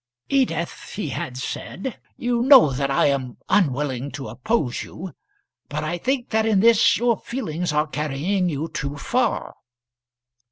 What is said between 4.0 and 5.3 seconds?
to oppose you;